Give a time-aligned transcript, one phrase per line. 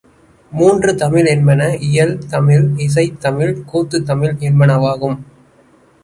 [0.51, 5.17] மூன்று தமிழ் என்பன இயல் தமிழ், இசைத் தமிழ், கூத்துத் தமிழ் என்பனவாகும்.